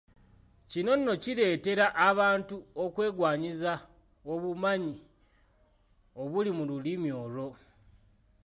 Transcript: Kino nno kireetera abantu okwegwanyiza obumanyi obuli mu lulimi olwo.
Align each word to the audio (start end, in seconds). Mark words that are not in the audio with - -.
Kino 0.71 0.91
nno 0.99 1.13
kireetera 1.23 1.85
abantu 2.09 2.55
okwegwanyiza 2.83 3.73
obumanyi 4.33 4.95
obuli 6.21 6.51
mu 6.57 6.63
lulimi 6.69 7.09
olwo. 7.23 7.49